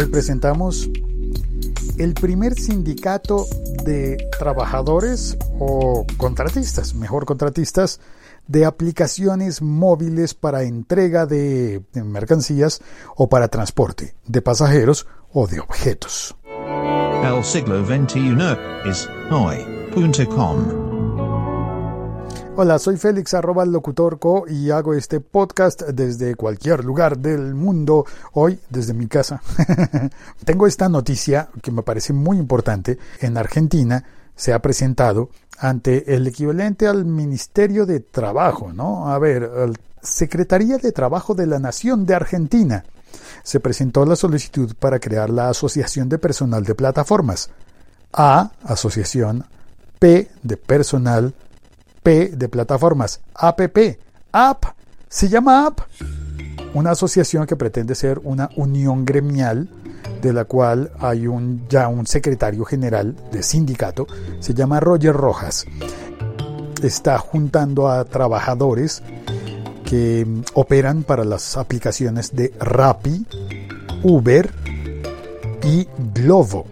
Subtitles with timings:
[0.00, 0.88] Hoy presentamos
[1.98, 3.46] el primer sindicato
[3.84, 7.98] de trabajadores o contratistas, mejor contratistas,
[8.46, 12.80] de aplicaciones móviles para entrega de mercancías
[13.16, 16.36] o para transporte de pasajeros o de objetos.
[17.24, 18.36] El siglo XXI
[18.88, 20.87] es hoy.com.
[22.60, 28.58] Hola, soy Félix arroba locutorco y hago este podcast desde cualquier lugar del mundo, hoy
[28.68, 29.40] desde mi casa.
[30.44, 32.98] Tengo esta noticia que me parece muy importante.
[33.20, 34.02] En Argentina
[34.34, 39.08] se ha presentado ante el equivalente al Ministerio de Trabajo, ¿no?
[39.08, 39.48] A ver,
[40.02, 42.82] Secretaría de Trabajo de la Nación de Argentina.
[43.44, 47.50] Se presentó la solicitud para crear la Asociación de Personal de Plataformas.
[48.12, 49.44] A, Asociación,
[50.00, 51.34] P de Personal
[52.04, 53.20] de plataformas.
[53.34, 53.98] APP.
[54.32, 54.64] App.
[55.08, 55.80] Se llama App.
[56.74, 59.68] Una asociación que pretende ser una unión gremial
[60.22, 64.06] de la cual hay un, ya un secretario general de sindicato.
[64.40, 65.66] Se llama Roger Rojas.
[66.82, 69.02] Está juntando a trabajadores
[69.84, 73.26] que operan para las aplicaciones de Rappi,
[74.02, 74.50] Uber
[75.64, 76.66] y Glovo.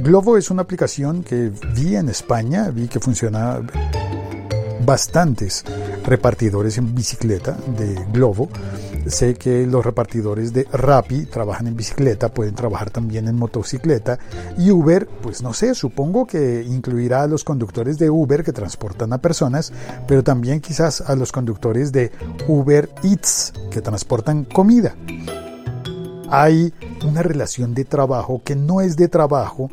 [0.00, 3.60] Glovo es una aplicación que vi en España, vi que funciona
[4.84, 5.64] bastantes
[6.04, 8.48] repartidores en bicicleta de Globo.
[9.06, 14.18] Sé que los repartidores de Rappi trabajan en bicicleta, pueden trabajar también en motocicleta.
[14.56, 19.12] Y Uber, pues no sé, supongo que incluirá a los conductores de Uber que transportan
[19.12, 19.72] a personas,
[20.06, 22.12] pero también quizás a los conductores de
[22.46, 24.94] Uber Eats que transportan comida.
[26.30, 26.72] Hay
[27.04, 29.68] una relación de trabajo que no es de trabajo,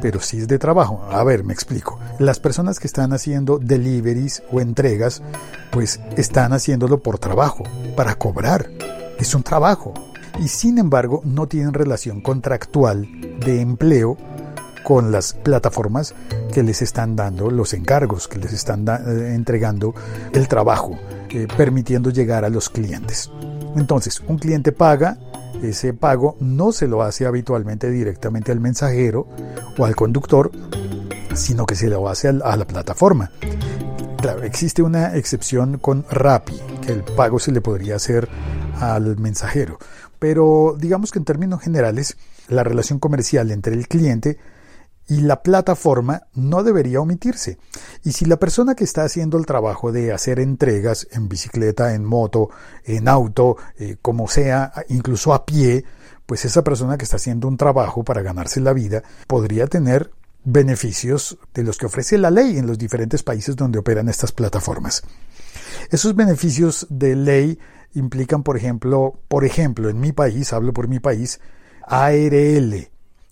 [0.00, 1.02] pero sí es de trabajo.
[1.10, 1.98] A ver, me explico.
[2.18, 5.22] Las personas que están haciendo deliveries o entregas,
[5.70, 7.64] pues están haciéndolo por trabajo,
[7.96, 8.70] para cobrar.
[9.18, 9.94] Es un trabajo.
[10.38, 13.06] Y sin embargo, no tienen relación contractual
[13.40, 14.16] de empleo
[14.82, 16.14] con las plataformas
[16.52, 19.94] que les están dando los encargos, que les están eh, entregando
[20.32, 23.30] el trabajo, eh, permitiendo llegar a los clientes.
[23.76, 25.18] Entonces, un cliente paga,
[25.62, 29.26] ese pago no se lo hace habitualmente directamente al mensajero
[29.78, 30.50] o al conductor,
[31.34, 33.30] sino que se lo hace a la plataforma.
[34.20, 38.28] Claro, existe una excepción con Rappi, que el pago se le podría hacer
[38.78, 39.78] al mensajero,
[40.18, 42.16] pero digamos que en términos generales,
[42.48, 44.38] la relación comercial entre el cliente
[45.10, 47.58] y la plataforma no debería omitirse.
[48.04, 52.04] Y si la persona que está haciendo el trabajo de hacer entregas en bicicleta, en
[52.04, 52.50] moto,
[52.84, 55.84] en auto, eh, como sea, incluso a pie,
[56.26, 60.12] pues esa persona que está haciendo un trabajo para ganarse la vida podría tener
[60.44, 65.02] beneficios de los que ofrece la ley en los diferentes países donde operan estas plataformas.
[65.90, 67.58] Esos beneficios de ley
[67.94, 71.40] implican, por ejemplo, por ejemplo, en mi país, hablo por mi país,
[71.82, 72.89] ARL,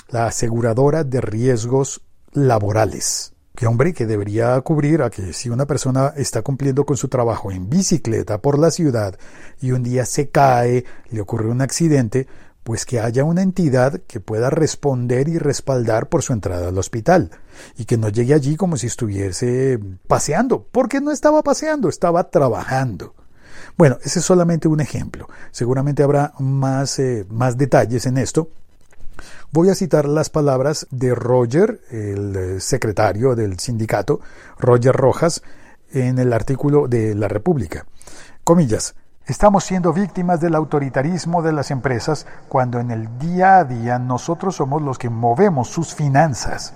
[0.09, 2.03] la aseguradora de riesgos
[2.33, 3.33] laborales.
[3.55, 7.51] Que hombre, que debería cubrir a que si una persona está cumpliendo con su trabajo
[7.51, 9.19] en bicicleta por la ciudad
[9.61, 12.29] y un día se cae, le ocurre un accidente,
[12.63, 17.31] pues que haya una entidad que pueda responder y respaldar por su entrada al hospital
[17.77, 23.15] y que no llegue allí como si estuviese paseando, porque no estaba paseando, estaba trabajando.
[23.77, 25.29] Bueno, ese es solamente un ejemplo.
[25.51, 28.51] Seguramente habrá más, eh, más detalles en esto,
[29.53, 34.21] Voy a citar las palabras de Roger, el eh, secretario del sindicato,
[34.59, 35.43] Roger Rojas,
[35.93, 37.87] en el artículo de La República.
[38.45, 38.95] Comillas.
[39.27, 44.57] Estamos siendo víctimas del autoritarismo de las empresas cuando en el día a día nosotros
[44.57, 46.73] somos los que movemos sus finanzas.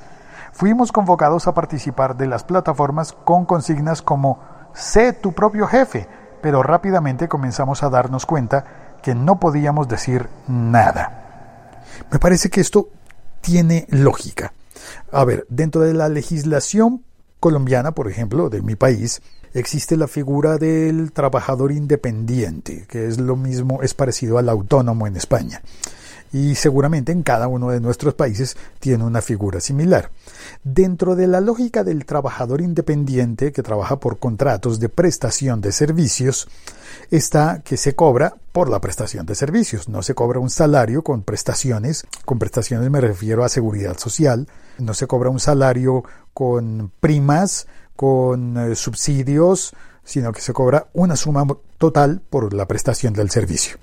[0.52, 4.38] Fuimos convocados a participar de las plataformas con consignas como
[4.74, 6.06] sé tu propio jefe,
[6.42, 11.21] pero rápidamente comenzamos a darnos cuenta que no podíamos decir nada.
[12.10, 12.88] Me parece que esto
[13.40, 14.52] tiene lógica.
[15.10, 17.02] A ver, dentro de la legislación
[17.40, 19.20] colombiana, por ejemplo, de mi país,
[19.54, 25.16] existe la figura del trabajador independiente, que es lo mismo, es parecido al autónomo en
[25.16, 25.62] España.
[26.32, 30.10] Y seguramente en cada uno de nuestros países tiene una figura similar.
[30.64, 36.48] Dentro de la lógica del trabajador independiente que trabaja por contratos de prestación de servicios,
[37.10, 39.88] está que se cobra por la prestación de servicios.
[39.88, 42.06] No se cobra un salario con prestaciones.
[42.24, 44.48] Con prestaciones me refiero a seguridad social.
[44.78, 47.66] No se cobra un salario con primas,
[47.96, 49.74] con eh, subsidios,
[50.04, 51.46] sino que se cobra una suma
[51.78, 53.76] total por la prestación del servicio.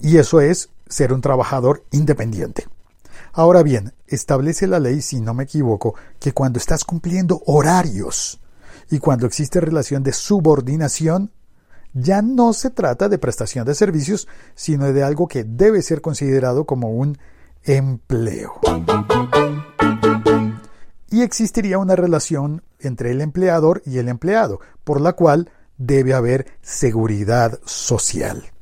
[0.00, 2.66] Y eso es ser un trabajador independiente.
[3.32, 8.40] Ahora bien, establece la ley, si no me equivoco, que cuando estás cumpliendo horarios
[8.90, 11.32] y cuando existe relación de subordinación,
[11.92, 16.64] ya no se trata de prestación de servicios, sino de algo que debe ser considerado
[16.64, 17.18] como un
[17.62, 18.60] empleo.
[21.10, 26.46] Y existiría una relación entre el empleador y el empleado, por la cual debe haber
[26.62, 28.53] seguridad social.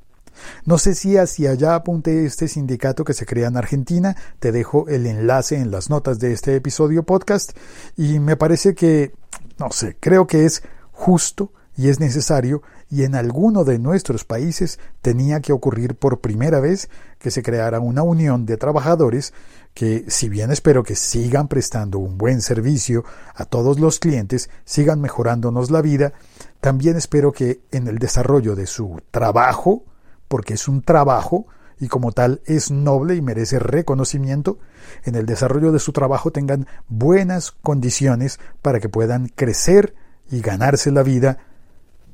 [0.64, 4.88] No sé si hacia allá apunte este sindicato que se crea en Argentina, te dejo
[4.88, 7.56] el enlace en las notas de este episodio podcast.
[7.96, 9.12] Y me parece que,
[9.58, 10.62] no sé, creo que es
[10.92, 12.62] justo y es necesario.
[12.90, 17.80] Y en alguno de nuestros países tenía que ocurrir por primera vez que se creara
[17.80, 19.32] una unión de trabajadores
[19.74, 23.04] que, si bien espero que sigan prestando un buen servicio
[23.34, 26.12] a todos los clientes, sigan mejorándonos la vida,
[26.60, 29.84] también espero que en el desarrollo de su trabajo,
[30.32, 31.46] porque es un trabajo
[31.78, 34.58] y como tal es noble y merece reconocimiento,
[35.04, 39.94] en el desarrollo de su trabajo tengan buenas condiciones para que puedan crecer
[40.30, 41.36] y ganarse la vida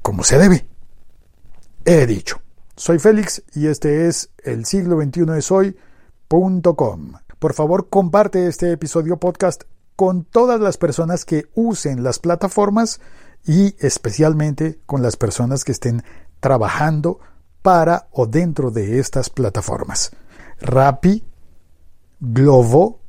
[0.02, 0.66] como se debe.
[1.84, 2.40] He dicho.
[2.74, 7.12] Soy Félix y este es el siglo XXI es hoy.com.
[7.38, 9.62] Por favor, comparte este episodio podcast
[9.94, 13.00] con todas las personas que usen las plataformas
[13.46, 16.02] y especialmente con las personas que estén
[16.40, 17.20] trabajando
[17.68, 20.10] para o dentro de estas plataformas.
[20.58, 21.22] Rappi,
[22.18, 23.00] Glovo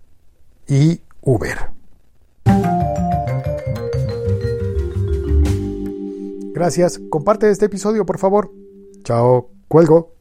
[0.67, 1.71] y Uber.
[6.53, 6.99] Gracias.
[7.09, 8.51] Comparte este episodio, por favor.
[9.05, 9.49] Chao.
[9.69, 10.18] Cuelgo.